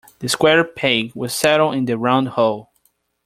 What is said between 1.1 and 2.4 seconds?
will settle in the round